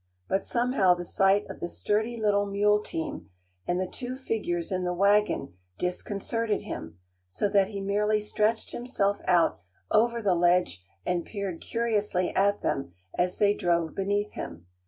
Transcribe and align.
But 0.27 0.43
somehow 0.43 0.95
the 0.95 1.05
sight 1.05 1.45
of 1.47 1.59
the 1.59 1.67
sturdy 1.67 2.17
little 2.19 2.47
mule 2.47 2.81
team 2.81 3.29
and 3.67 3.79
the 3.79 3.85
two 3.85 4.15
figures 4.15 4.71
in 4.71 4.83
the 4.83 4.95
wagon 4.95 5.53
disconcerted 5.77 6.63
him, 6.63 6.97
so 7.27 7.47
that 7.49 7.67
he 7.67 7.81
merely 7.81 8.19
stretched 8.19 8.71
himself 8.71 9.19
out 9.27 9.59
over 9.91 10.23
the 10.23 10.33
ledge 10.33 10.83
and 11.05 11.23
peered 11.23 11.61
curiously 11.61 12.31
at 12.33 12.63
them 12.63 12.95
as 13.15 13.37
they 13.37 13.53
drove 13.53 13.93
beneath 13.93 14.33
him. 14.33 14.65